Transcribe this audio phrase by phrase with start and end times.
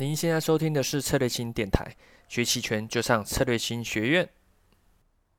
[0.00, 1.96] 您现在收听的是策略星电台，
[2.28, 4.28] 学期权就上策略星学院。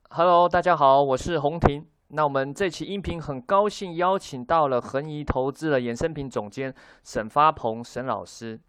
[0.09, 1.87] Hello，大家好，我是洪婷。
[2.09, 6.75] 那我们这期音频很高兴邀请到了恒怡投资的衍生品总监
[7.05, 8.59] 沈发鹏沈老师。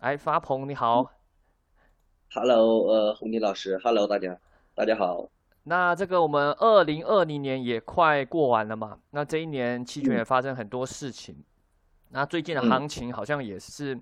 [0.00, 1.12] 哎，发鹏你好。
[2.34, 4.38] Hello，呃，洪婷老师，Hello，大家，
[4.74, 5.30] 大家好。
[5.62, 8.98] 那这个我们二零二零年也快过完了嘛？
[9.12, 11.42] 那这一年期权也发生很多事情。
[12.10, 13.98] 那最近的行情好像也是，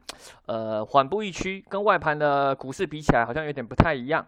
[0.46, 4.24] 呃，缓步一趋，跟外盘的股市比起来，好像有点不太一样。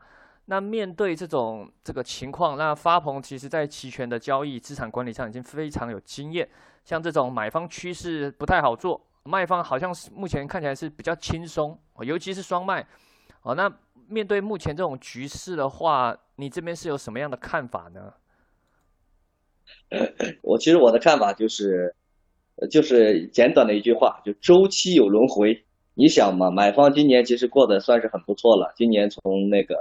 [0.47, 6.49] 那面对这种这个情况，那发鹏其实在期权的交易、资产管理上已经非常有经验。
[6.85, 12.85] 像这种买方趋势不太好做，卖方好像是目前看起来是比较轻松，尤其是双卖。
[13.43, 13.71] 哦，那
[14.09, 18.15] 面对目前这种局势的话，你这边是有什么样的看法呢？
[20.43, 21.95] 我其实我的看法就是。
[22.71, 25.63] 就是简短的一句话，就周期有轮回。
[25.95, 28.73] 你想嘛，买方今年其实过得算是很不错了。
[28.77, 29.75] 今年从那个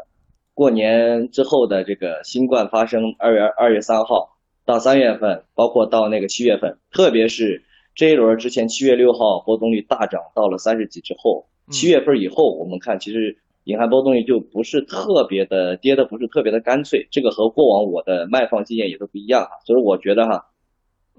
[0.55, 4.29] 过年之后的这个新冠发生，二月二月三号
[4.65, 17.07] 到三月份，包括到那个七月份，特别是这一轮之前七月六号波动率大涨到了三十几之后，七月份以后，我们看其实隐含波动率就不是特别的跌的不是特别的干脆。
[17.11, 20.45] 这个和过往我的卖方经验也都不一样啊，所以我觉得哈。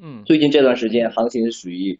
[0.00, 1.98] 嗯，最近这段时间行情是属于，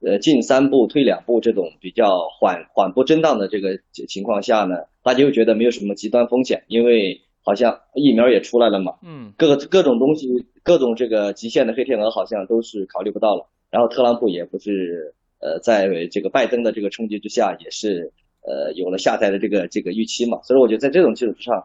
[0.00, 13.46] 呃，进三步退两步这种比较缓缓步震荡的这个情况下呢，大家又觉得没有什么极端风险，因为好像疫苗也出来了嘛，嗯，各个各种东西，各种这个极限的黑天鹅好像都是考虑不到了。
[13.70, 20.40] 然后特朗普也不是，呃，在这个拜登的这个冲击之下，也是呃有了下台的这个这个预期嘛。
[20.42, 21.64] 所以我觉得在这种基础之上。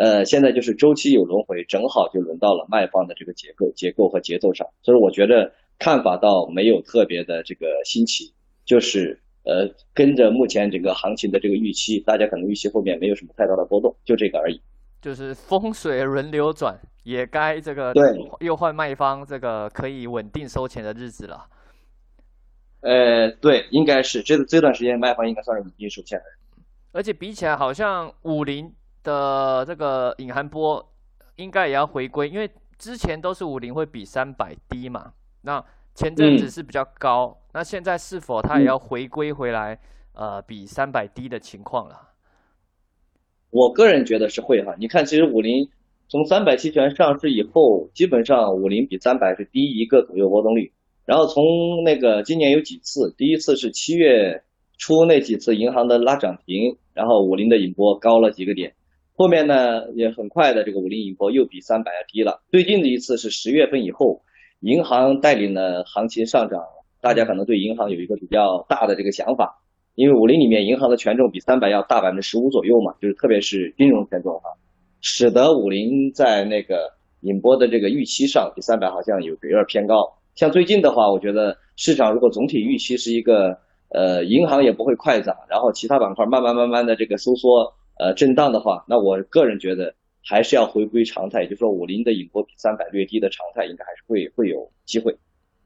[0.00, 8.32] 呃，现在就是周期有轮回，正好就轮到了卖方的这个结构、结构和节奏上，所以我觉得看法倒没有特别的这个新奇，
[8.64, 14.58] 就是呃跟着目前整个行情的这个预期，大家可能预期后面没有什么太大的波动，就这个而已。
[15.02, 18.02] 就是风水轮流转，也该这个对
[18.40, 21.44] 又换卖方这个可以稳定收钱的日子了。
[22.80, 26.24] 呃，对，应该是这这段时间卖方应该算是稳定收钱的。
[26.92, 28.72] 而且比起来，好像五零。
[29.02, 30.84] 的这个隐含波
[31.36, 35.12] 应该也要回归，因为之前都是五零会比三百低嘛。
[35.42, 39.78] 那前阵子是比较高，那现在是否它也要回归回来？
[40.12, 41.96] 呃，比三百低的情况了？
[43.50, 44.74] 我个人觉得是会哈。
[44.78, 45.68] 你看，其实五零
[46.08, 50.72] 从三百期权上市以后，基本上五零比三百是低一个左右波动率。
[51.06, 51.42] 然后从
[51.84, 54.42] 那个今年有几次，第一次是七月
[54.78, 58.74] 初那几次银行的拉涨停，然后五零的引波高了几个点。
[59.20, 62.40] 后面呢也很快的，这个五零引波又比三百要低了。
[62.50, 64.22] 最近的一次是十月份以后，
[64.60, 66.62] 银行带领的行情上涨，
[67.02, 69.60] 大家可能对银行有一个比较大的这个想法，
[69.94, 74.56] 因为五零里面银行的权重比三百要大百分之十五左右嘛，就是特别是金融权重哈，
[75.02, 80.14] 使得五零在那个引波的这个预期上比三百好像有有点偏高。
[80.34, 83.58] 像最近的话，我觉得市场如果总体预期是一个
[83.90, 87.74] 呃银行也不会快涨，然后其他板块慢慢慢慢的这个收缩。
[88.00, 89.94] 呃，震荡的话，那我个人觉得
[90.24, 95.14] 还是要回归常态，也就是说五零的引波比三百略低的常态，应该还是会会有机会。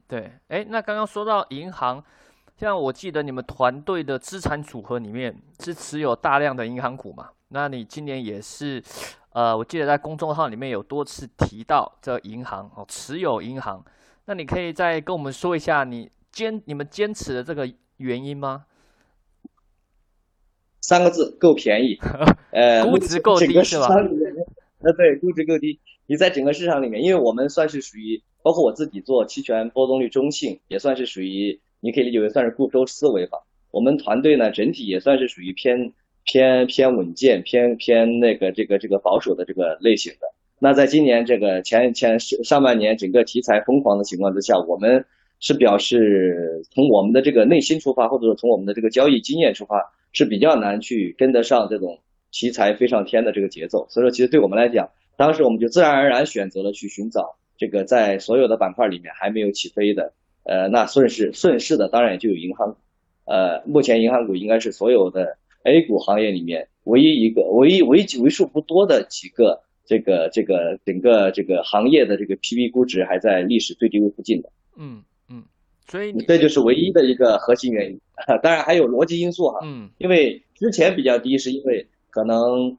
[0.08, 2.02] 对，哎，那刚刚说到银行，
[2.58, 7.30] 像我记得你们团队的资产组合里面是持有大量的银行股嘛？
[7.50, 8.82] 那你今年也是，
[9.30, 13.84] 呃，我记得在公众号里面有多次提到这银行哦，持有银行，
[14.24, 18.64] 那你可以再跟我们说一下你坚你们坚持的这个原因吗？
[20.86, 21.98] 三个字够便宜，
[22.52, 23.88] 呃，估值够低是吧？
[24.82, 25.80] 呃，对，估值够低。
[26.06, 33.38] 你在整个市场里面，因为我们算是属于，包括我自己做期权，波动率中性，也算是属于，你可以理解为算是固收思维吧。
[33.70, 35.90] 我们团队呢，整体也算是属于偏
[36.24, 40.26] 偏偏稳健，偏偏那个这个这个保守的这个类型的。
[40.58, 45.02] 那在今年这个前前上半年整个题材疯狂的情况之下，我们
[45.40, 49.82] 是表示从我们的这个内心出发，或者说从我们的这个交易经验出发。
[50.14, 51.98] 是比较难去跟得上这种
[52.30, 54.88] 奇才飞上天的这个节奏，所以说其实对我们来讲，
[55.18, 60.14] 当时我们就自然而然选择了去寻找这个在所有的板块里面还没有起飞的，
[60.44, 62.76] 呃，那顺势顺势的当然也就有银行，
[63.26, 75.02] 呃，目前银行股应该是所有的 A 股行业里面唯一一个唯一为为数不多的几个这个这个整个这个行业的这个 PB 估值还在历史最低位附近的，嗯。
[75.86, 78.00] 所以这就是唯一的一个核心原因，
[78.42, 79.60] 当然还有逻辑因素哈。
[79.62, 82.76] 嗯，因为之前比较低，是因为可能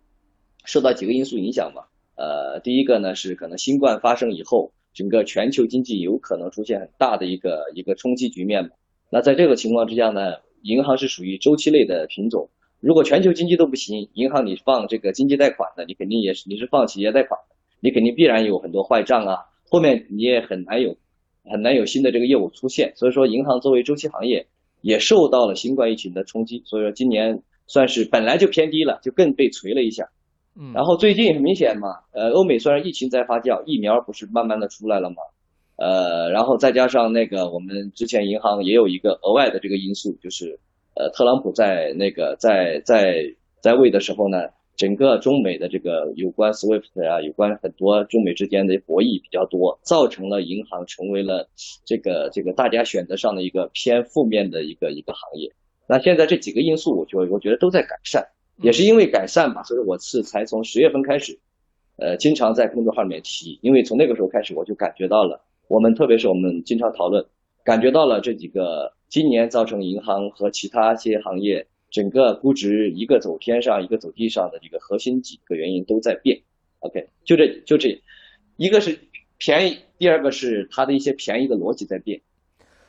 [0.66, 1.84] 受到几个因素影响嘛。
[2.16, 8.70] 呃，第一个呢是可能新冠发生以后，整个全球经济有可能出现很大的一个一个冲击局面嘛。
[9.12, 12.50] 那在这个情况之下呢，银行是属于周期类的品种，
[12.80, 19.38] 如果全球经济都不行，银行你放这个经济贷款的，你肯定也是你是放企业贷款的，你肯定必然有很多坏账啊，
[19.70, 20.98] 后面你也很难有
[21.50, 22.94] 很难有新的这个业务出现。
[22.96, 24.46] 所以说，银行作为周期行业，
[24.82, 26.62] 也受到了新冠疫情的冲击。
[26.66, 30.10] 所以说，今年算是本来就偏低了，就更被锤了一下。
[30.58, 35.18] 嗯，然后最近很明显嘛，呃，欧美虽然疫情在发酵，疫苗不是慢慢的出来了嘛，
[35.76, 40.58] 呃，然后再加上那个我们之前银行也有一个额外的这个因素，就是
[40.96, 43.22] 呃，特朗普在那个在在
[43.60, 51.50] 在位的时候呢，整个中美的这个有关 SWIFT 啊，有关很多中美之间的博弈比较多，造成了银行成为了
[51.86, 55.52] 这个这个大家选择上的一个偏负面的一个一个行业。
[55.88, 58.26] 那现在这几个因素，我觉我觉得都在改善。
[58.58, 61.38] 也是因为改善吧，所以我是才从十月份开始，
[61.98, 67.26] 呃，经常在公众号里面提，因为从那个时候开始，我就感觉到了，我们特别是我们经常讨论，
[67.66, 76.42] 感觉到了这几个今年造成银行和其他一些行业整个估值一个走天上，一个走地上的这个核心几个原因都在变。
[76.80, 78.04] OK，就这就这，
[78.58, 79.00] 一个是
[79.38, 82.20] 便宜，第二个是它的一些便宜的逻辑在变。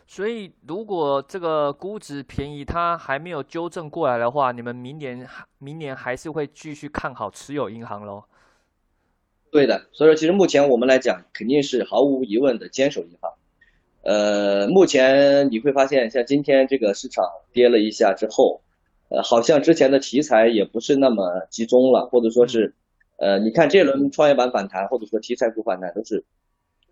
[0.08, 5.24] 所以，如果这个估值便宜，它还没有纠正过来的话，你们明年
[5.58, 8.24] 明年还是会继续看好持有银行喽？
[9.52, 13.32] 对的，所以说其实目前我们来讲，肯定是毫无疑问的坚守银行。
[14.02, 18.62] 呃，目前你会发现，像今天这个市场跌了一下之后，
[19.08, 22.74] 呃，好像之前的题材也不是那么集中了，或者说是，
[23.18, 26.24] 呃，你看这轮创业板反弹，或者说题材股反弹，都是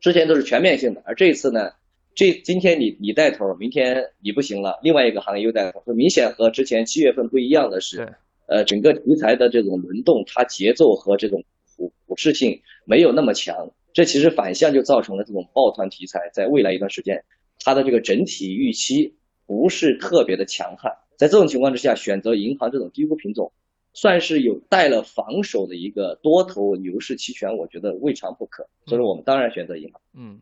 [0.01, 1.71] 之前都是全面性的，而这一次呢？
[2.17, 8.15] 这今天你你带头，明天你不行了，另外一个行业又带头，明显和之前七月份不一样的是，
[8.47, 11.43] 呃，整个题材的这种轮动，它节奏和这种
[11.77, 17.25] 普普适性没有那么强，这其实反向就造成了这种抱团题材在未来一段时间，
[17.59, 23.53] 它的这个整体预期不是特别的强悍，在这种情况之下，选择银行这种低估品种，
[23.93, 30.01] 算是有带了防守的一个多头牛市期权，我觉得未尝不可，所以说我们当然选择银行。
[30.15, 30.41] 嗯。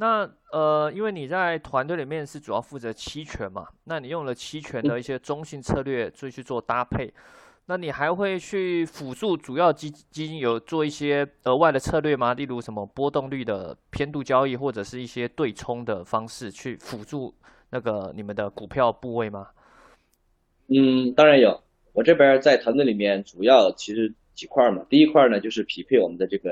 [0.00, 7.12] 那呃，因为你在团队里面是主要负责期权嘛，那你用了期权的一些中性策略去去做搭配，
[7.66, 12.32] 那你还会去辅助主要基基金有做一些额外的策略吗？
[12.32, 17.34] 例如什么波动率的偏度交易，或者是一些对冲的方式去辅助
[17.70, 19.48] 那个你们的股票部位吗？
[20.68, 21.60] 嗯，当然有，
[21.92, 26.50] 我这边在团队里面主要其实几块嘛，第一块呢就是匹配我们的这个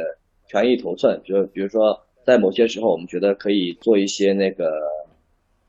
[0.48, 2.02] 权益头寸，比如比如说。
[2.26, 4.82] 在某些时候，我们觉得可以做一些那个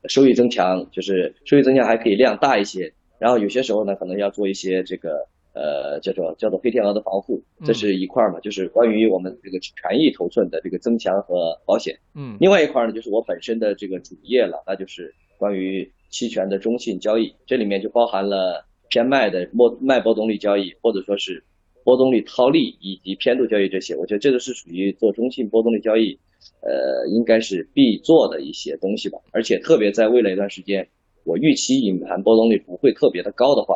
[0.08, 2.92] 收益增强，就是收益增强还可以量大一些。
[3.20, 5.24] 然后有些时候呢，可能要做一些这个
[5.54, 11.96] 呃叫做叫做黑天鹅的防护，这是一块嘛，就是关于我们这个权益头寸的这个增强和保险。
[12.16, 21.44] 嗯，另外一块呢，就是我本身的这个主业了，那就是关于期权的中性交易，这里面就包含了偏卖的波卖波动率交易，或者说是
[21.84, 23.94] 波动率套利以及偏度交易这些。
[23.96, 26.18] 我觉得这个是属于做中性波动率交易。
[26.60, 30.88] 呃，应该是必做的一些东西吧，而且特别在未来一段时间，
[31.24, 33.74] 我预期隐盘波动率不会特别的高的话，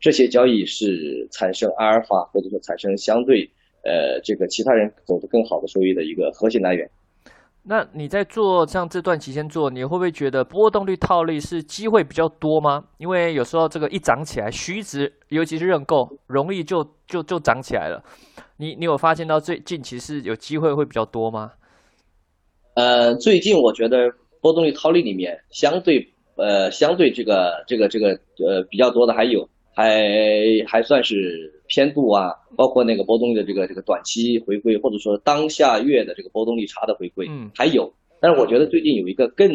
[0.00, 3.48] 这些交易是产生阿尔法或者说产生相对
[3.84, 6.88] 呃这个其他人走得更好的收益的一个核心来源。
[7.64, 12.82] 那你在做像这段期间做，你会不会觉得波动率套利是机会比较多吗？
[12.98, 18.02] 因为有时候这个一涨起来，虚值尤其是认购容易就就就涨起来了。
[18.56, 21.52] 你你有发现到最近其实有机会会比较多吗？
[22.74, 24.10] 呃，最近我觉得
[24.40, 28.08] 波动率套利里面相对呃相对这个这个这个
[28.44, 30.02] 呃比较多的还有还
[30.66, 37.90] 还算是偏度啊，包括那个波动率的这个这个短期回归，或者说当下月的这个波动率差的回归，嗯，还有。
[38.20, 39.50] 但是我觉得最近有一个更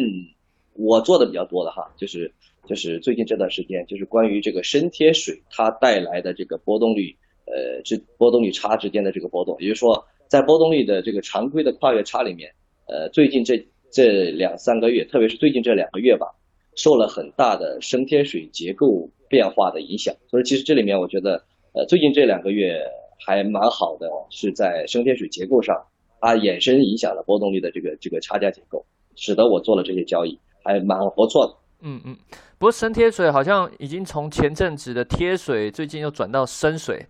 [0.74, 2.32] 我做的比较多的哈，就是
[2.66, 7.14] 就是最近这段时间就是关于这个深贴水它带来的这个波动率
[7.46, 12.50] 呃之波动率差之间的这个波动，也就是说在波动率的这个常规的跨越差里面。
[12.90, 16.26] 呃，最近这这两三个月，特别是最近这两个月吧，
[16.74, 20.14] 受了很大的升贴水结构变化的影响。
[20.26, 21.44] 所以其实这里面我觉得，
[21.78, 22.76] 呃，最近这两个月
[23.24, 25.80] 还蛮好的，是在升贴水结构上，
[26.20, 31.54] 它衍生影响了波动率的这个这个差价结构，使得我做了这些交易，还蛮不错的。
[31.82, 32.16] 嗯嗯，
[32.58, 37.06] 不过升贴水好像已经从前阵子的贴水，最近又转到深水，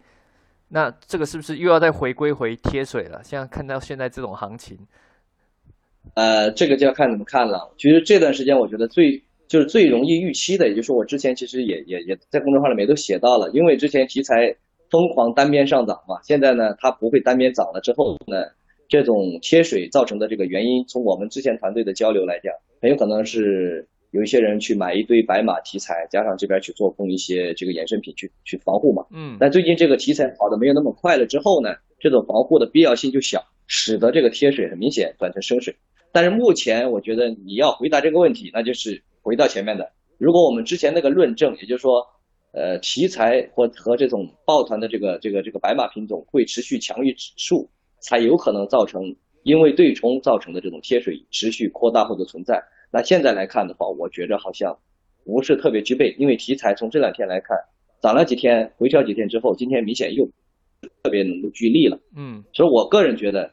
[0.69, 3.23] 那这个是不是又要再回归回贴水了？
[3.25, 4.77] 现在看到现在这种行情。
[6.13, 7.73] 呃，这个就要看怎么看了。
[7.79, 14.55] 其实这段时间我觉得最就是最容易预期的，也就是我之前其实也也也在公众号里面都写到了，因为之前题材
[14.91, 18.45] 疯狂单边上涨嘛，现在呢它不会单边涨了之后呢，
[18.89, 29.05] 这种贴水造成的这个原因，从我们之前团队的交流来讲，很有可能是有一些人去买一堆白马题材，加上这边去做空一些这个衍生品去去防护嘛。
[29.13, 35.75] 嗯，但最近这个题材跑的没有那么快了之后呢，这种防护的必要性就小，使得这个贴水很明显转成深水。
[36.11, 42.07] 但是目前我觉得你要回答这个问题，那就是回到前面的，如果我们之前那个论证，也就是说，
[42.53, 47.69] 呃，题材或和这种抱团的这个这个这个白马品种会持续强于指数，
[48.01, 52.63] 才有可能造成因为对冲造成的这种贴水持续扩大或者存在。
[52.91, 54.79] 那现在来看的话，我觉着好像
[55.25, 57.57] 不是特别具备，因为题材从这两天来看，
[58.01, 60.27] 涨了几天，回调几天之后，今天明显又
[61.03, 62.01] 特别能够聚力了。
[62.17, 63.53] 嗯，所以我个人觉得，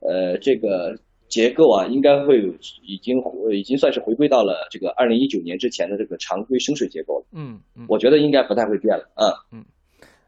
[0.00, 0.96] 呃，这个
[1.28, 2.38] 结构啊，应该会
[2.82, 3.16] 已经
[3.52, 7.26] 已经算是回归到了这个二零一九年之前的这个常规深水结构了。
[7.32, 9.04] 嗯嗯，我觉得应该不太会变了。
[9.16, 9.64] 嗯嗯，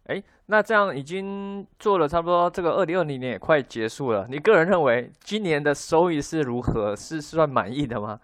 [0.04, 4.26] 哎，那这样已经做了差不多，这个二零二零年也快结束了。
[4.30, 6.96] 你个人认为今年的收益是如何？
[6.96, 8.18] 是算满意的吗？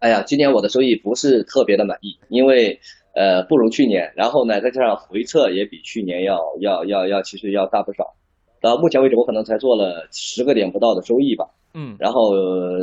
[0.00, 2.78] 哎呀，今年我的收益不是特别的满意，因为
[3.14, 8.14] 呃不如去年，然后呢再加上回撤也比去年要要要要其实要大不少。
[8.60, 11.46] 到目前为止，我可能才做了十个点不到的收益吧。
[11.74, 12.32] 嗯，然后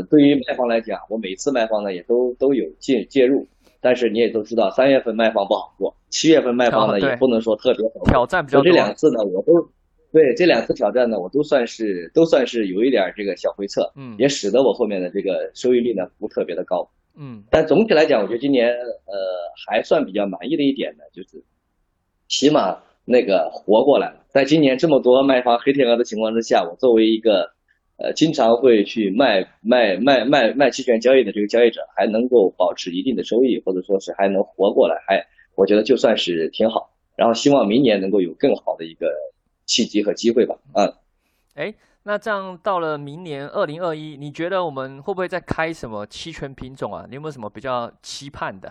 [0.10, 3.48] 对于卖方来讲，我每次卖方呢也都都有介介入，
[3.82, 8.66] 但是你也都知道，三月份卖方不好做，七月份卖方呢也不能说特别好挑战比较多。
[8.66, 9.68] 这两次呢，我都
[10.12, 16.88] 对这两次挑战呢，我都算是都算是有一点这个小回撤，嗯，也使得我后面的这个收益率呢不特别的高。
[17.18, 19.16] 嗯，但总体来讲，我觉得今年呃
[19.66, 21.44] 还算比较满意的一点呢，就是
[22.28, 24.26] 起码那个活过来了。
[24.30, 27.52] 在今年这么多卖方黑天鹅的情况之下，我作为一个
[27.98, 36.90] 呃经常会去卖卖卖卖卖期权交易的这个交易者，还能够保持一定的收益，或者说是还能活过来，还我觉得就算是挺好。
[37.16, 39.08] 然后希望明年能够有更好的一个
[39.66, 40.56] 契机和机会吧。
[40.74, 40.90] 啊，
[41.56, 41.74] 哎。
[42.06, 47.06] 那这样到了明年二零二一，你觉得我们会不会再开什么期权品种啊？
[47.08, 48.70] 你有没有什么比较期盼的？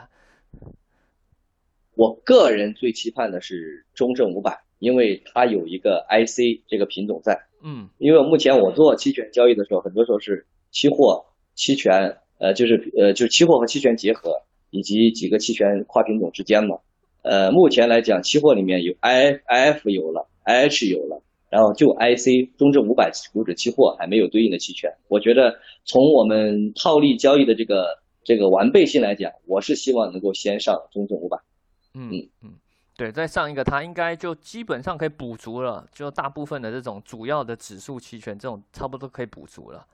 [2.02, 7.38] 我个人最期盼的是中证五百，因为它有一个 IC 这个品种在。
[7.62, 14.34] 嗯，因为目前我做期权交易的时候，很多时候是期货、期权，呃，就是呃，就是期货和期权结合，
[14.70, 16.76] 以及几个期权跨品种之间嘛。
[17.22, 21.22] 呃，目前来讲，期货里面有 IIF 有了，IH 有了。
[21.50, 25.54] 然后就 IC 中证五百股指期货还没有对应的期权，我觉得
[25.84, 31.38] 从我们套利交易的这个这个完备性来讲，我是希望能够先上中证五百。
[31.94, 32.10] 嗯
[32.42, 32.54] 嗯，
[32.96, 39.86] 对，再上一个它应该就基本上可以补足了，就大部分的这种主要的指数期权这种差不多可以补足了。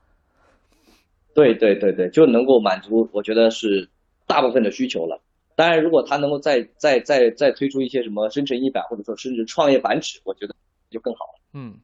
[1.33, 3.87] 对对对对，就能够满足，我觉得是
[4.25, 5.21] 大部分的需求了。
[5.55, 10.55] 当然，如果它能够再再再再推出一些什么深成一百，或者说甚至创业板指，我觉得
[10.89, 11.41] 就更好了。
[11.53, 11.77] 嗯，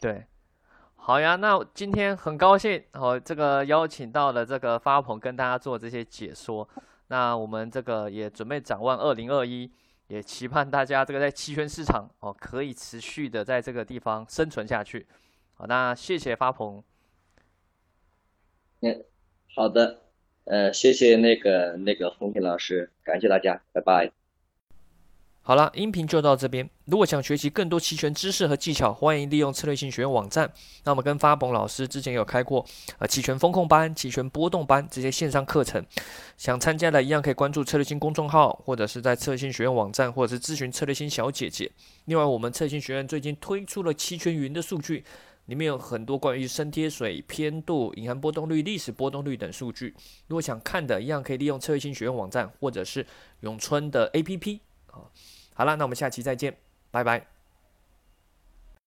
[0.00, 0.24] 对，
[0.96, 6.66] 好呀，那今天很高兴哦，这个邀请到了这个发鹏跟大家做这些解说。
[7.12, 9.70] 那我们这个也准备展望二零二一，
[10.06, 15.06] 也期盼大家这个在期权市场哦可以持续的在这个地方生存下去。
[15.52, 16.82] 好，那谢谢发鹏。
[18.80, 19.04] 嗯，
[19.54, 20.00] 好的，
[20.44, 24.21] 呃，谢谢那个那个洪平老师，感谢大家，拜拜。
[25.44, 26.70] 好了，音频就到这边。
[26.84, 30.48] 如果想学习更多期权知识和技巧，欢迎利用策略性学院网站。
[30.84, 32.64] 那我们跟发鹏老师之前有开过
[32.98, 35.84] 呃期权风控班、期权波动班这些线上课程，
[36.38, 41.68] 想参加的一样可以关注策略性公众号，或者是在策略性学院网站，或者是咨询策略性小姐姐。
[42.04, 45.04] 另外，我们策略性学院最近推出了期权云的数据，
[45.46, 49.92] 里面有很多关于升贴水、偏度、隐含波动率、历史波动率等数据。
[50.28, 53.04] 如果想看的，一样可以利用策略性学院网站，或者是
[53.40, 55.10] 永春的 APP 啊。
[55.54, 56.56] 好了，那我们下期再见，
[56.90, 57.41] 拜拜。